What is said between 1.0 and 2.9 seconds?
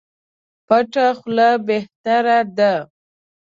خوله بهتره ده.